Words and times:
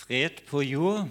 Fred 0.00 0.30
på 0.48 0.62
jord. 0.62 1.08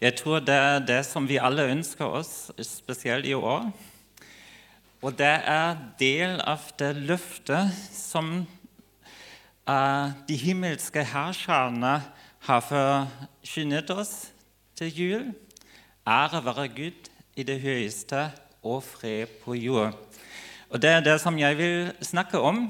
Jeg 0.00 0.14
tror 0.14 0.38
det 0.38 0.54
er 0.54 0.84
det 0.86 1.00
som 1.06 1.26
vi 1.26 1.40
alle 1.42 1.64
ønsker 1.66 2.06
oss, 2.06 2.52
spesielt 2.62 3.26
i 3.26 3.34
år. 3.34 3.72
Og 5.02 5.16
det 5.18 5.32
er 5.50 5.80
del 5.98 6.38
av 6.46 6.62
det 6.78 6.92
løftet 6.94 7.74
som 7.90 8.30
uh, 9.66 10.14
de 10.28 10.38
himmelske 10.38 11.02
herskerne 11.10 11.96
har 12.46 12.64
forkynnet 12.68 13.90
oss 13.90 14.14
til 14.78 14.94
jul. 14.94 15.28
Ære 16.06 16.44
være 16.46 16.68
Gud 16.76 17.10
i 17.34 17.42
det 17.42 17.58
høyeste 17.64 18.28
og 18.62 18.82
fred 18.86 19.40
på 19.42 19.58
jord. 19.58 19.98
Og 20.70 20.82
Det 20.82 20.90
er 20.90 21.00
det 21.00 21.20
som 21.20 21.38
jeg 21.38 21.58
vil 21.58 21.92
snakke 22.00 22.38
om. 22.38 22.68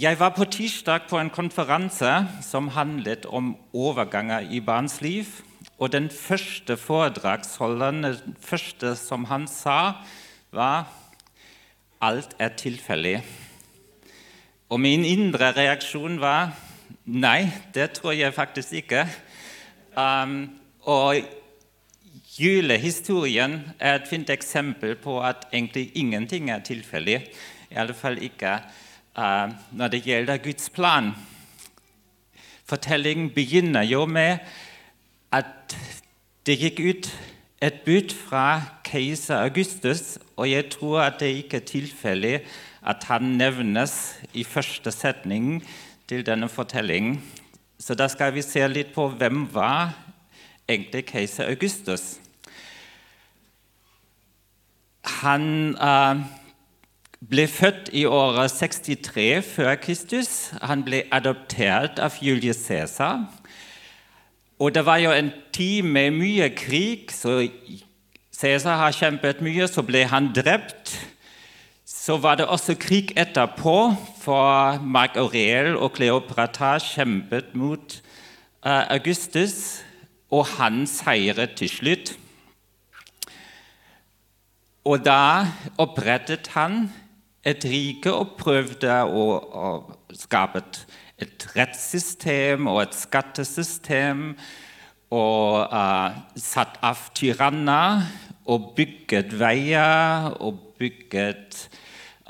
Jeg 0.00 0.16
var 0.16 0.30
på 0.32 0.46
tirsdag 0.48 1.10
på 1.10 1.18
en 1.20 1.28
konferanse 1.28 2.08
som 2.40 2.70
handlet 2.72 3.26
om 3.26 3.50
overganger 3.76 4.46
i 4.48 4.60
barns 4.64 5.02
liv. 5.04 5.26
Og 5.76 5.92
den 5.92 6.06
første 6.08 6.76
foredragsholderen, 6.80 8.06
den 8.06 8.36
første 8.40 8.94
som 8.96 9.26
han 9.28 9.44
sa, 9.50 10.00
var 10.56 10.88
alt 12.00 12.32
er 12.38 12.56
tilfeldig. 12.56 13.18
Og 14.70 14.80
min 14.80 15.04
indre 15.04 15.52
reaksjon 15.52 16.16
var 16.22 16.54
nei, 17.04 17.50
det 17.74 17.90
tror 18.00 18.16
jeg 18.16 18.32
faktisk 18.32 18.72
ikke. 18.80 19.04
Um, 19.92 20.46
og 20.80 21.20
julehistorien 22.40 23.66
er 23.78 23.98
et 23.98 24.08
fint 24.08 24.30
eksempel 24.32 24.96
på 24.96 25.20
at 25.20 25.50
egentlig 25.52 25.90
ingenting 25.94 26.48
er 26.50 26.64
tilfeldig. 26.64 27.26
I 27.68 27.84
alle 27.84 27.94
fall 27.94 28.22
ikke 28.22 28.62
uh, 29.18 29.50
når 29.72 29.88
det 29.88 30.02
gjelder 30.04 30.42
Guds 30.42 30.70
plan. 30.70 31.12
Fortellingen 32.64 33.30
begynner 33.34 33.82
jo 33.82 34.04
med 34.06 34.38
at 35.32 35.76
det 36.46 36.58
gikk 36.60 36.80
ut 36.80 37.10
et 37.60 37.82
bud 37.84 38.14
fra 38.14 38.62
keiser 38.86 39.42
Augustus, 39.44 40.18
og 40.36 40.50
jeg 40.50 40.70
tror 40.72 41.02
at 41.02 41.20
det 41.20 41.34
ikke 41.42 41.60
er 41.60 41.68
tilfeldig 41.68 42.36
at 42.80 43.04
han 43.10 43.36
nevnes 43.36 43.94
i 44.32 44.44
første 44.44 44.92
setning 44.92 45.60
til 46.08 46.24
denne 46.26 46.48
fortellingen. 46.48 47.20
Så 47.78 47.94
da 47.94 48.08
skal 48.08 48.34
vi 48.34 48.42
se 48.44 48.64
litt 48.68 48.94
på 48.94 49.08
hvem 49.08 49.44
var 49.52 49.92
egentlig 50.68 51.04
keiser 51.10 51.50
Augustus. 51.50 52.18
Han 55.20 55.76
uh, 55.76 56.20
ble 57.20 57.44
født 57.48 57.90
i 57.92 58.06
året 58.08 58.52
63 58.56 59.44
før 59.44 59.74
Kristus. 59.80 60.30
Han 60.62 60.84
ble 60.86 61.02
adoptert 61.12 62.00
av 62.00 62.16
Julius 62.20 62.62
Cæsar. 62.64 63.26
Og 64.60 64.74
det 64.74 64.84
var 64.86 65.00
jo 65.00 65.12
en 65.12 65.30
tid 65.52 65.82
med 65.84 66.16
mye 66.16 66.50
krig, 66.56 67.12
så 67.12 67.42
Cæsar 68.32 68.76
har 68.80 68.96
kjempet 68.96 69.42
mye. 69.44 69.68
Så 69.68 69.84
ble 69.84 70.06
han 70.08 70.30
drept. 70.32 70.96
Så 71.84 72.16
var 72.16 72.38
det 72.40 72.46
også 72.48 72.74
krig 72.80 73.12
etterpå, 73.18 73.92
for 74.22 74.80
Mark 74.80 75.16
Aurel 75.20 75.76
og 75.76 75.92
Kleopatra 75.98 76.78
kjempet 76.80 77.52
mot 77.54 78.00
uh, 78.64 78.86
Augustus, 78.94 79.82
og 80.30 80.46
han 80.56 80.86
seiret 80.88 81.58
til 81.58 81.68
slutt. 81.68 82.14
Og 84.88 85.04
da 85.04 85.44
opprettet 85.76 86.48
han 86.54 86.88
et 87.46 87.64
rike 87.64 88.12
og 88.12 88.34
prøvde 88.40 88.96
å, 89.08 89.26
å 89.40 90.16
skape 90.16 90.60
et, 90.60 90.80
et, 91.24 91.46
rettssystem 91.56 92.68
og 92.68 92.82
et 92.84 92.96
skattesystem. 92.96 94.34
Og 95.10 95.64
uh, 95.72 96.14
satt 96.38 96.76
av 96.86 97.00
tyranner 97.18 98.04
og 98.50 98.74
bygget 98.76 99.32
veier 99.40 100.28
og 100.38 100.60
bygget 100.78 101.64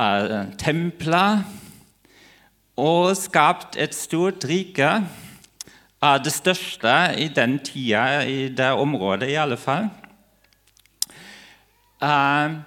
uh, 0.01 0.47
templer. 0.61 1.43
Og 2.81 3.13
skapt 3.19 3.77
et 3.77 3.97
stort 3.97 4.47
rike. 4.49 4.95
Uh, 6.01 6.17
det 6.23 6.33
største 6.33 6.95
i 7.21 7.29
den 7.35 7.59
tida, 7.61 8.23
i 8.25 8.49
det 8.49 8.73
området 8.79 9.35
i 9.35 9.37
alle 9.43 9.59
fall. 9.61 9.91
Uh, 12.01 12.63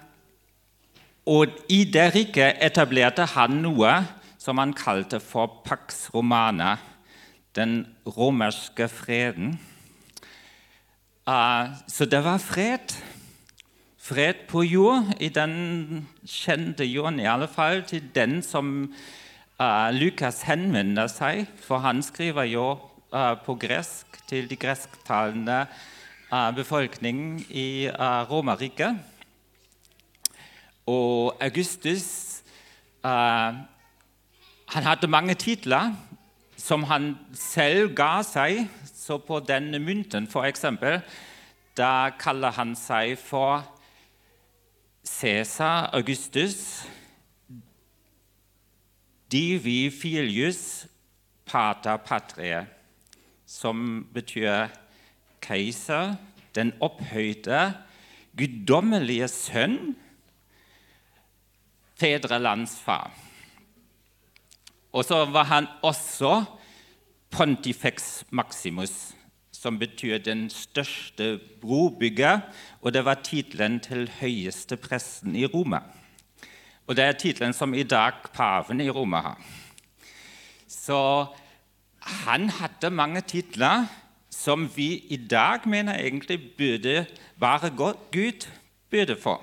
og 1.24 1.46
I 1.72 1.84
det 1.88 2.10
riket 2.12 2.60
etablerte 2.60 3.24
han 3.32 3.62
noe 3.64 3.94
som 4.36 4.60
han 4.60 4.74
kalte 4.76 5.22
for 5.24 5.62
Pax 5.64 6.10
Romana, 6.12 6.76
den 7.56 7.86
romerske 8.04 8.90
freden. 8.92 9.54
Uh, 11.24 11.72
så 11.88 12.04
det 12.04 12.20
var 12.24 12.42
fred. 12.42 12.92
Fred 13.96 14.44
på 14.50 14.66
jord, 14.68 15.14
i 15.16 15.30
den 15.32 16.04
kjente 16.28 16.84
jorden, 16.84 17.22
i 17.22 17.30
alle 17.30 17.48
fall 17.48 17.86
til 17.88 18.04
den 18.14 18.42
som 18.44 18.92
uh, 19.56 19.88
Lukas 19.96 20.42
henvender 20.44 21.08
seg, 21.08 21.46
for 21.56 21.80
han 21.80 22.04
skriver 22.04 22.50
jo 22.52 22.66
uh, 23.16 23.32
på 23.40 23.56
gresk 23.56 24.20
til 24.28 24.50
de 24.50 24.60
gresktalende 24.60 25.64
befolkningen 26.56 27.44
i 27.52 27.86
Romerriket. 28.26 28.96
Og 30.86 31.36
Augustus 31.40 32.42
uh, 33.04 33.54
han 34.74 34.82
hadde 34.88 35.06
mange 35.06 35.34
titler 35.34 35.94
som 36.56 36.82
han 36.88 37.14
selv 37.32 37.94
ga 37.96 38.22
seg. 38.26 38.64
Så 38.94 39.18
på 39.20 39.40
denne 39.44 39.78
mynten, 39.78 40.28
f.eks., 40.30 40.64
da 41.76 42.10
kaller 42.18 42.54
han 42.56 42.72
seg 42.78 43.18
for 43.18 43.64
Cæsar 45.04 45.90
Augustus 45.92 46.86
Divi 49.32 49.90
filius 49.90 50.86
pater 51.44 51.96
patrie, 51.96 52.60
som 53.46 54.06
betyr 54.14 54.70
keiser, 55.42 56.14
den 56.54 56.70
opphøyde, 56.80 57.74
guddommelige 58.38 59.28
sønn 59.28 59.96
fedrelandsfar. 62.00 63.10
Og 64.92 65.04
så 65.04 65.24
var 65.24 65.44
han 65.50 65.66
også 65.82 66.44
Pontifex 67.30 68.22
Maximus, 68.30 69.14
som 69.52 69.78
betyr 69.78 70.18
den 70.18 70.50
største 70.50 71.40
brobygger, 71.60 72.40
og 72.80 72.94
det 72.94 73.04
var 73.04 73.22
tittelen 73.26 73.80
til 73.80 74.06
høyeste 74.20 74.76
presten 74.76 75.34
i 75.36 75.46
Roma. 75.46 75.80
Og 76.86 76.96
det 76.96 77.04
er 77.04 77.18
tittelen 77.18 77.56
som 77.56 77.74
i 77.74 77.82
dag 77.82 78.12
paven 78.34 78.80
i 78.80 78.90
Roma 78.90 79.22
har. 79.24 79.40
Så 80.68 81.26
han 82.00 82.50
hadde 82.50 82.90
mange 82.90 83.20
titler 83.20 83.86
som 84.30 84.68
vi 84.76 84.98
i 85.10 85.16
dag 85.16 85.66
mener 85.68 85.98
egentlig 85.98 86.38
burde 86.58 87.06
være 87.40 87.70
Gud 88.12 88.46
burde 88.90 89.16
få. 89.16 89.38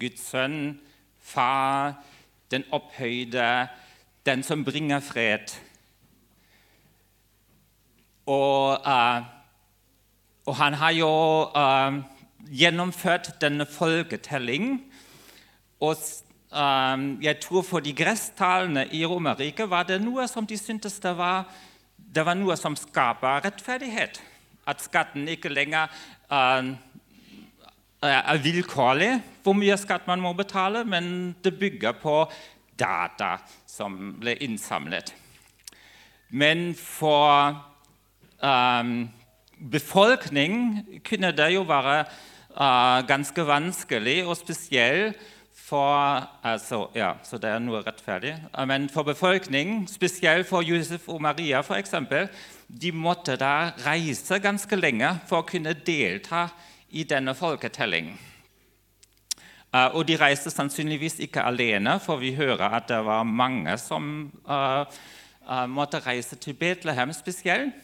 Guds 0.00 0.20
sønn, 0.30 0.80
Far, 1.26 1.96
den 2.50 2.64
opphøyde, 2.70 3.68
den 4.26 4.42
som 4.42 4.64
bringer 4.64 5.00
fred. 5.00 5.54
Og, 8.26 8.78
uh, 8.86 9.22
og 10.46 10.56
han 10.56 10.74
har 10.74 10.94
jo 10.94 11.10
uh, 11.50 11.98
gjennomført 12.50 13.32
denne 13.40 13.66
folketellingen. 13.66 14.80
Og 15.80 15.96
uh, 16.54 17.22
jeg 17.22 17.40
tror 17.42 17.62
for 17.62 17.82
de 17.82 17.94
gresstalene 17.94 18.86
i 18.94 19.04
Romerriket 19.06 19.70
var 19.70 19.86
det 19.90 20.00
noe 20.02 20.26
som 20.30 20.46
de 20.46 20.58
syntes 20.58 20.98
det 21.02 21.14
var, 21.18 21.46
det 21.96 22.26
var 22.26 22.38
noe 22.38 22.56
som 22.58 22.78
skaper 22.78 23.46
rettferdighet. 23.46 24.22
At 24.66 24.82
skatten 24.82 25.28
ikke 25.30 25.50
lenger 25.54 25.90
er 28.12 28.42
vilkårlig 28.42 29.10
hvor 29.44 29.56
mye 29.58 29.76
skatt 29.78 30.06
man 30.08 30.22
må 30.22 30.32
betale, 30.36 30.84
men 30.84 31.34
det 31.44 31.54
bygger 31.58 31.96
på 32.02 32.24
data 32.78 33.36
som 33.66 34.16
ble 34.20 34.36
innsamlet. 34.44 35.12
Men 36.28 36.72
for 36.74 37.54
um, 38.42 39.08
befolkningen 39.70 41.00
kunne 41.06 41.30
det 41.36 41.52
jo 41.54 41.62
være 41.68 42.00
uh, 42.58 43.06
ganske 43.06 43.46
vanskelig, 43.46 44.24
og 44.26 44.36
spesielt 44.36 45.22
for 45.66 46.22
altså, 46.46 46.86
ja, 46.94 47.12
Så 47.22 47.38
det 47.42 47.50
er 47.50 47.58
noe 47.58 47.80
rettferdig. 47.82 48.36
Men 48.68 48.88
for 48.92 49.02
befolkningen, 49.02 49.86
spesielt 49.90 50.46
for 50.46 50.62
Josef 50.62 51.08
og 51.08 51.22
Maria 51.22 51.62
f.eks., 51.64 51.94
de 52.68 52.92
måtte 52.92 53.34
da 53.40 53.72
reise 53.86 54.38
ganske 54.42 54.78
lenge 54.78 55.10
for 55.26 55.42
å 55.42 55.48
kunne 55.48 55.74
delta 55.86 56.46
i 56.96 57.04
denne 57.04 57.34
folketellingen. 57.36 58.16
Uh, 59.74 59.92
og 59.98 60.06
de 60.08 60.16
reiste 60.16 60.50
sannsynligvis 60.50 61.18
ikke 61.20 61.42
alene, 61.44 61.98
for 62.00 62.16
vi 62.22 62.32
hører 62.34 62.78
at 62.78 62.88
det 62.88 63.02
var 63.04 63.26
mange 63.28 63.74
som 63.82 64.30
uh, 64.48 64.86
uh, 65.50 65.66
måtte 65.68 66.00
reise 66.06 66.36
til 66.40 66.54
Betlehem 66.54 67.12
spesielt. 67.12 67.74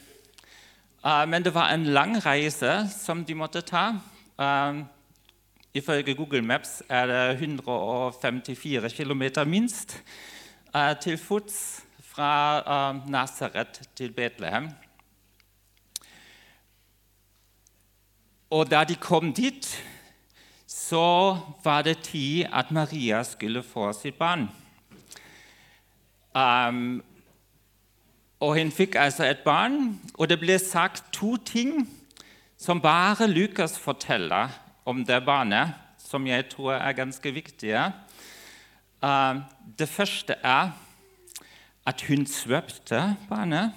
Uh, 1.05 1.27
men 1.29 1.45
det 1.45 1.55
var 1.55 1.75
en 1.75 1.85
lang 1.85 2.17
reise 2.27 2.87
som 2.95 3.25
de 3.25 3.35
måtte 3.35 3.61
ta. 3.61 3.89
Uh, 4.39 4.87
ifølge 5.75 6.15
Google 6.15 6.43
Maps 6.43 6.83
er 6.89 7.07
det 7.07 7.43
154 7.43 8.93
km 8.93 9.23
minst 9.47 10.03
til 11.03 11.19
fots 11.19 11.83
fra 12.01 12.93
Nazareth 13.09 13.83
til 13.97 14.13
Betlehem. 14.13 14.69
Og 18.53 18.69
da 18.69 18.83
de 18.85 18.95
kom 19.01 19.31
dit, 19.33 19.65
så 20.69 21.39
var 21.65 21.83
det 21.87 22.03
tid 22.05 22.45
at 22.53 22.71
Maria 22.71 23.23
skulle 23.25 23.63
få 23.65 23.93
sitt 23.97 24.19
barn. 24.19 24.51
Um, 26.37 27.01
og 28.41 28.59
hun 28.59 28.73
fikk 28.73 28.99
altså 29.01 29.25
et 29.25 29.41
barn, 29.45 30.01
og 30.15 30.29
det 30.29 30.37
ble 30.41 30.59
sagt 30.61 31.05
to 31.17 31.37
ting 31.37 31.87
som 32.61 32.81
bare 32.81 33.29
Lukas 33.31 33.79
forteller 33.79 34.53
om 34.85 35.01
det 35.05 35.25
barnet, 35.25 35.73
som 35.99 36.27
jeg 36.27 36.51
tror 36.53 36.75
er 36.75 36.93
ganske 36.93 37.33
viktige. 37.33 37.87
Uh, 39.03 39.41
det 39.79 39.89
første 39.89 40.37
er 40.43 40.77
at 41.87 42.05
hun 42.09 42.27
svøpte 42.27 43.17
barnet. 43.29 43.73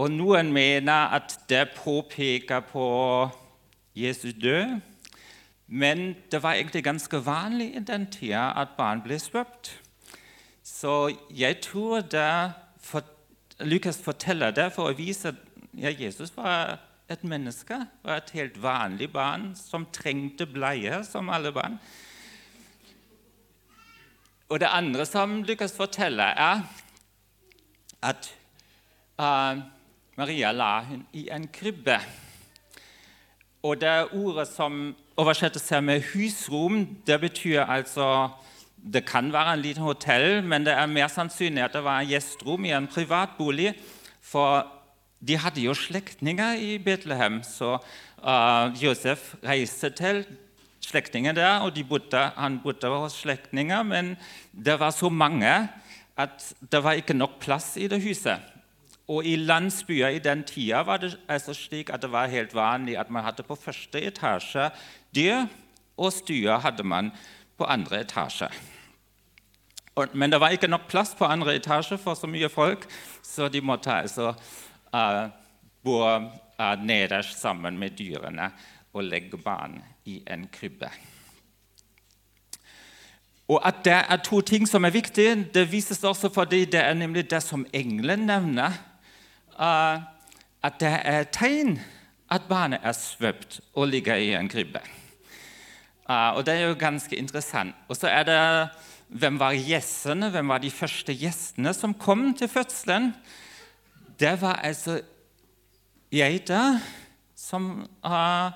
Og 0.00 0.08
noen 0.08 0.48
mener 0.52 1.12
at 1.12 1.34
det 1.50 1.74
påpeker 1.76 2.62
på 2.70 2.86
Jesus 3.96 4.32
død. 4.40 4.78
Men 5.66 6.14
det 6.32 6.42
var 6.42 6.56
egentlig 6.56 6.84
ganske 6.84 7.20
vanlig 7.26 7.74
i 7.76 7.82
den 7.84 8.06
tida 8.10 8.46
at 8.56 8.72
barn 8.78 9.02
ble 9.04 9.18
svøpt. 9.20 9.74
Så 10.64 11.12
jeg 11.36 11.60
tror 11.62 12.00
det 12.00 12.52
for, 12.80 13.04
Lukas 13.60 14.00
forteller 14.02 14.50
det 14.56 14.70
for 14.72 14.88
å 14.88 14.96
vise 14.96 15.34
at 15.34 15.42
ja, 15.76 15.92
Jesus 15.92 16.32
var 16.36 16.78
et 17.10 17.22
menneske, 17.24 17.76
var 18.02 18.22
et 18.22 18.32
helt 18.34 18.56
vanlig 18.62 19.10
barn 19.12 19.50
som 19.58 19.84
trengte 19.92 20.46
bleie, 20.46 21.02
som 21.04 21.28
alle 21.28 21.52
barn. 21.52 21.76
Og 24.48 24.60
det 24.62 24.70
andre 24.72 25.06
som 25.06 25.42
Lukas 25.46 25.76
forteller, 25.76 26.34
er 26.34 26.64
at 28.02 28.32
uh, 29.20 29.60
Maria 30.20 30.50
la 30.52 30.82
hun 30.84 31.00
i 31.16 31.30
en 31.32 31.46
krybbe. 31.48 31.96
Og 33.64 33.78
det 33.80 34.10
ordet 34.12 34.44
som 34.50 34.94
oversettes 35.16 35.68
her 35.72 35.80
med 35.80 36.02
'husrom', 36.02 36.86
det 37.06 37.20
betyr 37.20 37.64
altså 37.64 38.28
Det 38.92 39.04
kan 39.04 39.32
være 39.32 39.54
en 39.54 39.60
liten 39.60 39.82
hotell, 39.82 40.42
men 40.44 40.64
det 40.64 40.72
er 40.72 40.86
mer 40.86 41.08
sannsynlig 41.08 41.64
at 41.64 41.72
det 41.72 41.84
var 41.84 42.04
gjesterom 42.04 42.64
i 42.64 42.70
en 42.72 42.86
privatbolig. 42.86 43.74
For 44.20 44.66
de 45.28 45.36
hadde 45.36 45.60
jo 45.60 45.74
slektninger 45.74 46.54
i 46.54 46.78
Betlehem, 46.78 47.42
så 47.42 47.76
uh, 48.24 48.82
Josef 48.82 49.34
reiste 49.44 49.90
til 49.90 50.24
slektninger 50.80 51.32
der, 51.32 51.60
og 51.60 51.76
de 51.76 51.84
bodde, 51.84 52.30
han 52.36 52.60
bodde 52.62 52.88
hos 52.88 53.12
slektninger, 53.12 53.82
men 53.82 54.16
det 54.64 54.80
var 54.80 54.90
så 54.90 55.08
mange 55.08 55.68
at 56.16 56.54
det 56.72 56.84
var 56.84 56.92
ikke 56.92 57.14
nok 57.14 57.38
plass 57.40 57.76
i 57.76 57.86
det 57.86 58.02
huset. 58.02 58.40
Og 59.10 59.26
i 59.26 59.34
landsbyer 59.36 60.14
i 60.14 60.22
den 60.22 60.44
tida 60.46 60.84
var 60.86 61.00
det 61.02 61.16
altså 61.28 61.54
slik 61.54 61.90
at 61.90 62.02
det 62.02 62.12
var 62.12 62.30
helt 62.30 62.54
vanlig 62.54 62.94
at 62.98 63.10
man 63.10 63.24
hadde 63.26 63.42
på 63.42 63.58
første 63.58 64.02
etasje 64.06 64.68
dyr, 65.14 65.48
og 65.98 66.12
stuer 66.14 66.60
hadde 66.62 66.86
man 66.86 67.10
på 67.58 67.66
andre 67.66 68.04
etasje. 68.04 68.48
Men 70.14 70.30
det 70.32 70.40
var 70.40 70.54
ikke 70.54 70.70
nok 70.70 70.86
plass 70.88 71.14
på 71.18 71.26
andre 71.26 71.56
etasje 71.58 71.98
for 71.98 72.14
så 72.14 72.30
mye 72.30 72.48
folk, 72.48 72.86
så 73.22 73.48
de 73.48 73.60
måtte 73.60 73.92
altså 73.92 74.30
uh, 74.94 75.26
bo 75.84 75.98
uh, 76.06 76.30
nederst 76.78 77.40
sammen 77.40 77.78
med 77.78 77.98
dyrene 77.98 78.52
og 78.92 79.04
legge 79.04 79.36
barn 79.36 79.80
i 80.04 80.22
en 80.30 80.46
krybbe. 80.52 80.88
Og 83.50 83.58
At 83.66 83.82
det 83.84 83.92
er 83.92 84.22
to 84.22 84.40
ting 84.40 84.68
som 84.68 84.84
er 84.84 84.94
viktige, 84.94 85.34
det 85.54 85.72
vises 85.72 86.04
også 86.04 86.30
fordi 86.30 86.64
det 86.64 86.80
er 86.80 86.94
nemlig 86.94 87.30
det 87.30 87.42
som 87.42 87.66
engelen 87.74 88.26
nevner 88.30 88.78
at 89.60 90.80
det 90.80 90.88
er 90.88 91.20
et 91.20 91.32
tegn 91.36 91.78
at 92.30 92.46
barnet 92.48 92.80
er 92.86 92.94
svøpt 92.94 93.60
og 93.74 93.90
ligger 93.90 94.16
i 94.16 94.32
en 94.38 94.48
krybbe. 94.48 94.80
Uh, 96.10 96.36
og 96.36 96.46
Det 96.46 96.54
er 96.54 96.68
jo 96.68 96.78
ganske 96.78 97.16
interessant. 97.16 97.74
Og 97.88 97.96
så 97.96 98.08
er 98.08 98.22
det 98.26 98.68
hvem 99.08 99.38
var 99.38 99.52
gjessene? 99.52 100.30
hvem 100.30 100.48
var 100.48 100.58
de 100.58 100.70
første 100.70 101.14
gjestene 101.14 101.74
som 101.74 101.94
kom 101.94 102.34
til 102.34 102.48
fødselen? 102.48 103.14
Det 104.20 104.40
var 104.42 104.60
altså 104.62 105.00
geiter 106.10 106.78
som 107.36 107.88
uh, 108.06 108.50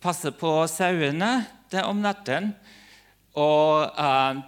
passer 0.00 0.30
på 0.30 0.66
sauene 0.66 1.46
der 1.70 1.82
om 1.82 1.96
natten. 1.96 2.54
Og 3.34 3.90
uh, 3.98 4.42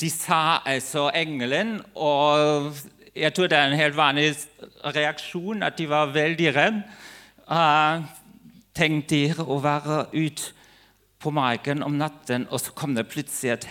de 0.00 0.10
sa 0.10 0.60
altså 0.64 1.10
engelen 1.14 1.80
og 1.94 2.72
jeg 3.14 3.34
tror 3.34 3.50
det 3.50 3.58
er 3.58 3.68
en 3.70 3.80
helt 3.80 3.96
vanlig 3.96 4.30
reaksjon 4.94 5.62
at 5.66 5.78
de 5.78 5.88
var 5.90 6.12
veldig 6.14 6.56
redde. 6.56 6.82
Uh, 7.50 8.06
Tenk 8.80 9.08
dere 9.10 9.44
å 9.44 9.58
være 9.60 10.04
ute 10.14 10.52
på 11.20 11.32
marken 11.34 11.82
om 11.84 11.98
natten, 12.00 12.46
og 12.48 12.62
så 12.62 12.72
kom 12.72 12.94
det 12.96 13.08
plutselig 13.10 13.56
et 13.56 13.66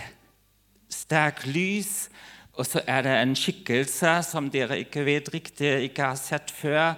sterkt 0.92 1.48
lys. 1.50 2.10
Og 2.54 2.68
så 2.68 2.82
er 2.84 3.06
det 3.06 3.14
en 3.16 3.32
skikkelse 3.38 4.12
som 4.28 4.50
dere 4.52 4.78
ikke 4.82 5.06
vet 5.06 5.30
riktig, 5.32 5.72
ikke 5.88 6.12
har 6.12 6.20
sett 6.20 6.52
før. 6.52 6.92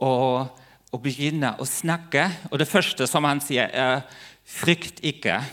Og, 0.00 0.48
og 0.90 1.02
begynner 1.04 1.60
å 1.60 1.68
snakke. 1.68 2.24
Og 2.50 2.58
det 2.62 2.70
første 2.70 3.06
som 3.06 3.28
han 3.28 3.42
sier, 3.44 3.68
er 3.68 4.00
'frykt 4.48 5.04
ikke'. 5.04 5.44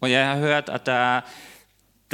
Og 0.00 0.10
jeg 0.10 0.24
har 0.24 0.38
hørt 0.38 0.70
at 0.70 0.86
det 0.86 0.94
er 0.94 1.20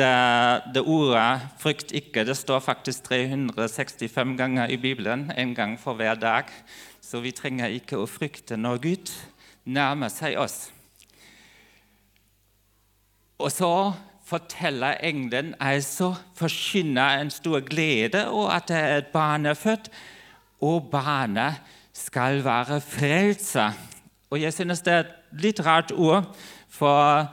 det, 0.00 0.74
det, 0.74 0.82
ordet 0.82 1.40
'frykt 1.60 1.92
ikke' 1.92 2.24
det 2.24 2.36
står 2.36 2.60
faktisk 2.64 3.02
365 3.04 4.36
ganger 4.36 4.66
i 4.66 4.76
Bibelen, 4.76 5.32
en 5.36 5.54
gang 5.54 5.80
for 5.80 5.94
hver 5.94 6.14
dag. 6.14 6.44
Så 7.00 7.20
vi 7.20 7.30
trenger 7.30 7.68
ikke 7.68 7.98
å 8.00 8.06
frykte 8.08 8.56
når 8.56 8.80
Gud 8.80 9.12
nærmer 9.64 10.08
seg 10.08 10.38
oss. 10.38 10.70
Og 13.38 13.52
så 13.52 13.92
forteller 14.24 15.00
engelen 15.02 15.54
altså 15.60 16.14
forkynner 16.38 17.20
en 17.20 17.30
stor 17.30 17.60
glede 17.60 18.28
og 18.28 18.54
at 18.54 18.70
et 18.70 19.06
barn 19.12 19.46
er 19.46 19.54
født, 19.54 19.90
og 20.60 20.90
barnet 20.92 21.60
skal 21.92 22.44
være 22.44 22.80
frelser. 22.80 23.72
Og 24.30 24.40
jeg 24.40 24.52
synes 24.52 24.80
det 24.80 24.92
er 24.92 25.00
et 25.00 25.14
litt 25.42 25.60
rart 25.66 25.92
ord, 25.92 26.36
for 26.68 27.26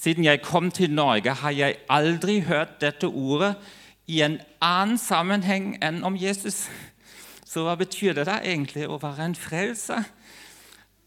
siden 0.00 0.24
jeg 0.24 0.40
kom 0.42 0.70
til 0.70 0.92
Norge, 0.92 1.34
har 1.34 1.52
jeg 1.52 1.76
aldri 1.88 2.40
hørt 2.40 2.80
dette 2.80 3.08
ordet 3.08 3.54
i 4.08 4.22
en 4.24 4.38
annen 4.64 4.96
sammenheng 4.98 5.74
enn 5.84 6.00
om 6.06 6.16
Jesus. 6.16 6.64
Så 7.44 7.66
hva 7.66 7.74
betyr 7.76 8.14
det 8.16 8.24
da 8.28 8.38
egentlig 8.40 8.86
å 8.88 8.96
være 9.02 9.28
en 9.28 9.36
frelser? 9.36 10.06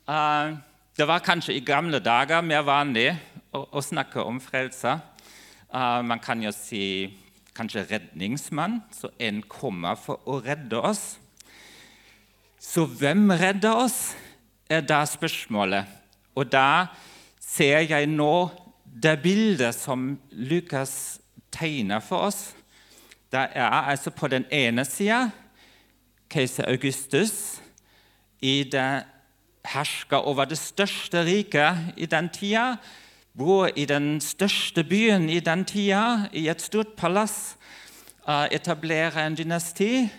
Uh, 0.05 0.59
det 0.93 1.07
var 1.09 1.25
kanskje 1.25 1.55
i 1.57 1.65
gamle 1.65 2.03
dager 2.03 2.45
mer 2.45 2.65
vanlig 2.67 3.09
å, 3.55 3.81
snakke 3.81 4.21
om 4.21 4.37
frelser. 4.43 5.01
Uh, 5.73 6.03
man 6.05 6.21
kan 6.21 6.43
jo 6.43 6.51
si 6.53 7.09
kanskje 7.57 7.87
redningsmann, 7.89 8.81
så 8.93 9.09
en 9.17 9.41
kommer 9.49 9.97
for 9.97 10.21
å 10.29 10.37
redde 10.43 10.77
oss. 10.77 11.15
Så 12.61 12.85
hvem 12.85 13.31
redder 13.31 13.85
oss, 13.87 14.13
er 14.69 14.85
da 14.85 15.01
spørsmålet. 15.05 15.89
Og 16.37 16.49
da 16.49 16.93
ser 17.41 17.83
jeg 17.85 18.07
nå 18.09 18.62
det 18.93 19.21
bildet 19.23 19.75
som 19.75 20.19
Lukas 20.31 21.19
tegner 21.51 21.99
for 21.99 22.29
oss, 22.29 22.53
det 23.31 23.47
er 23.55 23.89
altså 23.89 24.11
på 24.13 24.27
den 24.29 24.45
ene 24.51 24.85
sida 24.85 25.31
keiser 26.29 26.69
Augustus 26.69 27.61
i 28.41 28.63
det 28.69 29.03
herska 29.65 30.15
over 30.15 30.45
det 30.45 30.57
største 30.57 31.23
riket 31.25 31.93
i 31.97 32.05
den 32.05 32.29
tida, 32.29 32.75
bor 33.37 33.69
i 33.75 33.85
den 33.85 34.21
største 34.21 34.83
byen 34.83 35.29
i 35.29 35.39
den 35.39 35.65
tida, 35.65 36.27
i 36.33 36.47
et 36.51 36.61
stort 36.61 36.93
palass, 36.97 37.55
etablerer 38.27 39.25
en 39.25 39.35
dynasti, 39.35 40.09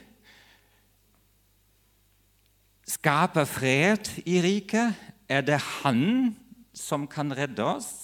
skaper 2.89 3.45
fred 3.45 4.11
i 4.27 4.41
riket. 4.43 4.95
Er 5.29 5.41
det 5.41 5.61
han 5.61 6.35
som 6.75 7.07
kan 7.09 7.33
redde 7.37 7.65
oss? 7.65 8.04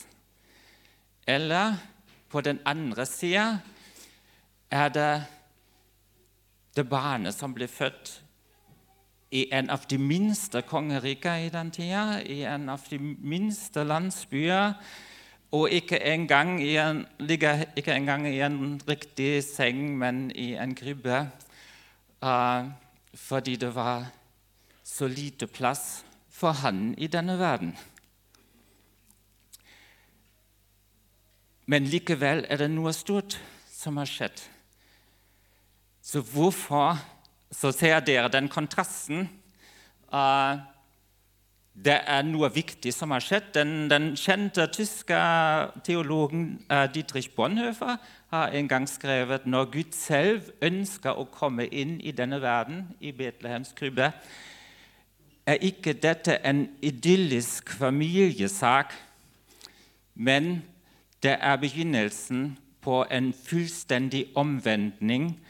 Eller 1.30 1.76
på 2.30 2.40
den 2.40 2.58
andre 2.66 3.06
sida 3.06 3.60
er 4.70 4.88
det 4.88 5.12
det 6.76 6.88
barnet 6.88 7.34
som 7.34 7.54
ble 7.54 7.68
født 7.70 8.16
i 9.30 9.44
en 9.54 9.70
av 9.70 9.84
de 9.90 9.98
minste 9.98 10.62
kongeriker 10.66 11.46
i 11.46 11.52
den 11.54 11.70
tida, 11.70 12.18
i 12.22 12.42
en 12.50 12.68
av 12.72 12.82
de 12.90 12.98
minste 12.98 13.84
landsbyer. 13.86 14.74
Og 15.54 15.70
ikke 15.70 15.98
engang 16.02 16.56
i 16.62 16.76
en, 16.78 17.04
ligger 17.18 17.64
ikke 17.76 17.94
engang 17.94 18.26
i 18.26 18.40
en 18.42 18.80
riktig 18.88 19.44
seng, 19.46 19.98
men 19.98 20.30
i 20.30 20.54
en 20.58 20.74
krybbe. 20.74 21.24
Uh, 22.22 22.70
fordi 23.14 23.56
det 23.56 23.74
var 23.74 24.10
så 24.84 25.06
lite 25.08 25.46
plass 25.46 26.04
for 26.30 26.52
han 26.52 26.94
i 26.98 27.06
denne 27.06 27.38
verden. 27.38 27.76
Men 31.70 31.86
likevel 31.86 32.42
er 32.50 32.64
det 32.64 32.70
noe 32.72 32.90
stort 32.96 33.36
som 33.70 34.00
har 34.00 34.08
skjedd. 34.10 34.42
Så 36.02 36.22
hvorfor 36.26 36.98
Så 37.50 37.72
ser 37.74 37.98
dere 38.06 38.28
den 38.30 38.46
kontrasten. 38.48 39.24
Uh, 40.06 40.54
det 41.74 41.96
er 42.06 42.22
noe 42.22 42.46
viktig 42.54 42.92
som 42.94 43.10
har 43.10 43.24
skjedd. 43.26 43.48
Den, 43.56 43.88
den 43.90 44.12
kjente 44.14 44.68
tyske 44.70 45.18
teologen 45.82 46.60
uh, 46.70 46.86
Dietrich 46.94 47.32
Bonhoeffer 47.34 47.96
har 48.30 48.54
en 48.54 48.68
gang 48.70 48.86
skrevet 48.86 49.50
når 49.50 49.66
Gud 49.72 49.98
selv 49.98 50.52
ønsker 50.62 51.18
å 51.18 51.26
komme 51.26 51.66
inn 51.66 51.98
i 52.06 52.14
denne 52.14 52.38
verden, 52.38 52.84
i 53.00 53.10
Betlehems 53.10 53.74
krybbe, 53.74 54.12
er 55.42 55.58
ikke 55.66 55.98
dette 55.98 56.38
en 56.46 56.68
idyllisk 56.86 57.74
familiesak, 57.82 58.94
men 60.14 60.60
det 61.22 61.36
er 61.40 61.56
begynnelsen 61.56 62.58
på 62.80 63.04
en 63.10 63.32
fullstendig 63.32 64.26
omvendning, 64.34 65.40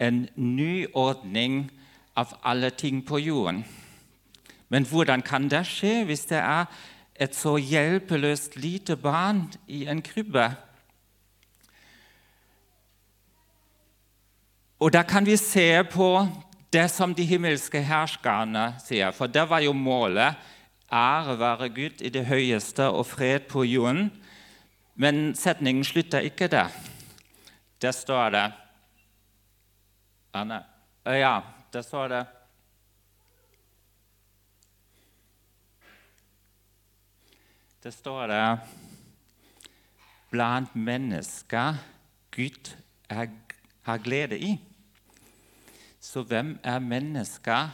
en 0.00 0.28
ny 0.36 0.86
ordning 0.94 1.70
av 2.16 2.34
alle 2.44 2.70
ting 2.70 3.06
på 3.06 3.18
jorden. 3.18 3.64
Men 4.68 4.84
hvordan 4.84 5.22
kan 5.22 5.48
det 5.50 5.66
skje 5.68 6.04
hvis 6.08 6.24
det 6.30 6.40
er 6.40 6.64
et 7.20 7.36
så 7.36 7.56
hjelpeløst 7.56 8.56
lite 8.56 8.96
barn 8.96 9.52
i 9.68 9.84
en 9.86 10.02
krybbe? 10.02 10.48
Og 14.80 14.92
da 14.92 15.02
kan 15.02 15.26
vi 15.26 15.36
se 15.36 15.84
på 15.84 16.26
det 16.72 16.88
som 16.90 17.14
de 17.14 17.24
himmelske 17.28 17.82
herskerne 17.84 18.72
sier, 18.82 19.12
for 19.14 19.30
det 19.30 19.44
var 19.50 19.60
jo 19.62 19.72
målet. 19.72 20.34
Ære 20.92 21.38
være 21.38 21.68
Gud 21.68 22.00
i 22.00 22.08
det 22.08 22.26
høyeste 22.26 22.88
og 22.88 23.06
fred 23.06 23.46
på 23.48 23.62
jorden. 23.64 24.10
Men 24.94 25.34
setningen 25.34 25.84
slutter 25.84 26.20
ikke 26.20 26.48
der. 26.48 26.68
Der 27.82 27.90
står 27.90 28.30
det 28.30 28.52
Anne, 30.34 30.64
Ja, 31.06 31.40
der 31.72 31.82
står 31.82 32.08
det 32.08 32.26
Der 37.82 37.90
står 37.90 38.26
det 38.26 38.60
blant 40.30 40.76
mennesker 40.76 41.74
Gud 42.30 42.76
er, 43.08 43.26
har 43.82 43.98
glede 43.98 44.38
i. 44.38 44.60
Så 46.00 46.22
hvem 46.22 46.58
er 46.62 46.78
mennesker 46.78 47.68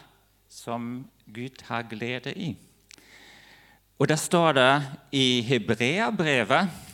som 0.49 1.11
Gud 1.35 1.63
har 1.63 1.83
glede 1.83 2.35
i? 2.35 2.57
Og 3.99 4.09
der 4.09 4.17
står 4.17 4.53
det 4.53 4.83
i 5.13 5.43
Hebreabrevet 5.43 6.88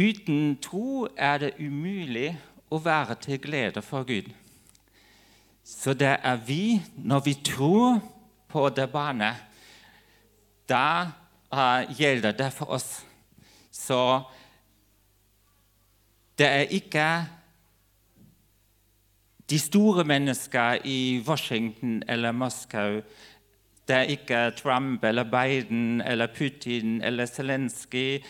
Uten 0.00 0.56
tro 0.62 1.08
er 1.16 1.40
det 1.42 1.56
umulig 1.60 2.30
å 2.72 2.78
være 2.80 3.18
til 3.20 3.40
glede 3.42 3.82
for 3.84 4.06
Gud. 4.08 4.30
Så 5.64 5.92
det 5.92 6.14
er 6.24 6.38
vi, 6.46 6.80
når 6.96 7.20
vi 7.26 7.34
tror 7.44 7.98
på 8.48 8.62
det 8.72 8.86
barnet, 8.92 9.36
da 10.68 11.10
uh, 11.52 11.82
gjelder 11.98 12.32
det 12.38 12.48
for 12.54 12.72
oss. 12.72 13.02
Så 13.70 14.22
det 16.38 16.48
er 16.48 16.72
ikke 16.72 17.08
de 19.50 19.58
store 19.58 20.04
mennesker 20.04 20.78
i 20.84 21.22
Washington 21.26 22.02
eller 22.08 22.32
Moskau. 22.32 23.02
Det 23.88 23.96
er 23.96 24.14
ikke 24.14 24.50
Trump 24.56 25.04
eller 25.04 25.28
Biden 25.28 26.00
eller 26.00 26.26
Putin 26.38 27.02
eller 27.02 27.26
Zelenskyj 27.26 28.22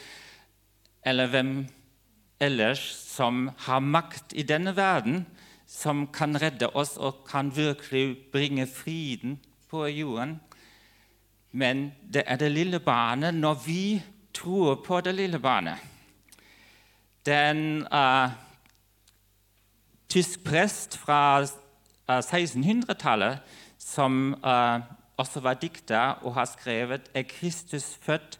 eller 1.04 1.30
hvem 1.33 1.52
ellers 2.40 2.83
som 2.97 3.50
har 3.66 3.80
makt 3.80 4.33
i 4.33 4.42
denne 4.42 4.75
verden, 4.76 5.26
som 5.66 6.07
kan 6.12 6.35
redde 6.40 6.71
oss 6.75 6.97
og 6.99 7.25
kan 7.28 7.52
virkelig 7.57 8.16
bringe 8.33 8.66
friden 8.66 9.38
på 9.71 9.87
jorden. 9.87 10.40
Men 11.52 11.92
det 12.02 12.25
er 12.26 12.37
det 12.37 12.50
lille 12.52 12.80
barnet 12.80 13.35
når 13.35 13.62
vi 13.66 14.02
tror 14.35 14.83
på 14.87 15.00
det 15.00 15.14
lille 15.14 15.38
barnet. 15.38 15.78
Den 17.26 17.87
uh, 17.92 18.30
tysk 20.09 20.45
prest 20.45 20.97
fra 20.99 21.42
uh, 21.42 22.19
1600-tallet 22.19 23.38
som 23.78 24.35
uh, 24.45 24.80
også 25.21 25.40
var 25.40 25.54
dikter 25.61 26.23
og 26.25 26.35
har 26.35 26.49
skrevet 26.49 27.11
er 27.14 27.28
Kristus 27.28 27.99
født 28.02 28.38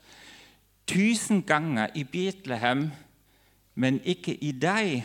tusen 0.91 1.43
ganger 1.47 1.87
i 1.95 2.05
Betlehem, 2.05 2.91
men 3.75 4.01
ikke 4.05 4.35
i 4.35 4.51
deg, 4.53 5.05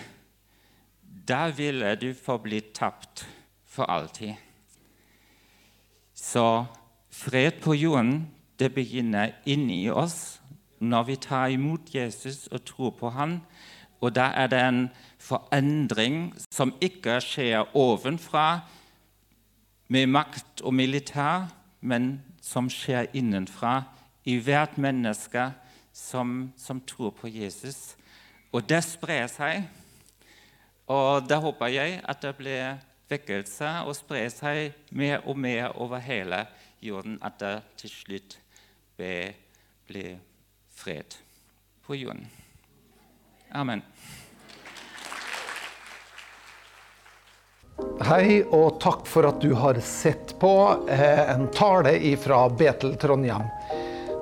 da 1.27 1.49
ville 1.53 1.93
du 2.01 2.09
forbli 2.17 2.61
tapt 2.73 3.27
for 3.69 3.85
alltid. 3.89 4.33
Så 6.13 6.65
fred 7.09 7.61
på 7.61 7.75
jorden 7.77 8.31
det 8.59 8.71
begynner 8.73 9.35
inni 9.45 9.89
oss 9.89 10.39
når 10.79 11.03
vi 11.03 11.15
tar 11.21 11.51
imot 11.53 11.93
Jesus 11.93 12.47
og 12.47 12.65
tror 12.65 12.93
på 12.99 13.09
han. 13.09 13.39
Og 14.01 14.15
da 14.15 14.31
er 14.35 14.47
det 14.47 14.61
en 14.61 14.87
forandring 15.19 16.33
som 16.51 16.73
ikke 16.81 17.19
skjer 17.23 17.75
ovenfra 17.77 18.61
med 19.87 20.09
makt 20.09 20.61
og 20.65 20.73
militær, 20.73 21.47
men 21.81 22.23
som 22.41 22.69
skjer 22.69 23.11
innenfra 23.13 23.83
i 24.25 24.39
hvert 24.41 24.77
menneske 24.81 25.51
som, 25.95 26.51
som 26.57 26.81
tror 26.81 27.13
på 27.15 27.29
Jesus. 27.31 27.95
Og 28.51 28.65
det 28.67 28.81
sprer 28.83 29.29
seg. 29.31 29.63
Og 30.91 31.23
da 31.25 31.39
håper 31.41 31.71
jeg 31.71 32.01
at 32.03 32.21
det 32.21 32.35
blir 32.37 32.75
vekkelse 33.09 33.71
og 33.87 33.95
sprer 33.97 34.27
seg 34.33 34.75
mer 34.91 35.23
og 35.23 35.39
mer 35.39 35.71
over 35.81 36.03
hele 36.03 36.43
jorden, 36.83 37.17
at 37.23 37.39
det 37.39 37.55
til 37.81 37.93
slutt 37.93 38.37
blir 38.97 40.11
fred 40.75 41.17
på 41.85 41.97
jorden. 41.97 42.27
Amen. 43.55 43.81
Hei, 48.05 48.43
og 48.43 48.77
takk 48.83 49.07
for 49.09 49.27
at 49.27 49.41
du 49.43 49.53
har 49.57 49.79
sett 49.83 50.35
på 50.39 50.51
eh, 50.91 51.23
en 51.33 51.47
tale 51.55 51.97
fra 52.21 52.45
Betel 52.51 52.95
Trondheim. 52.99 53.47